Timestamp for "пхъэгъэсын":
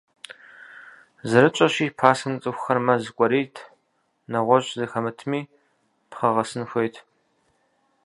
6.09-6.63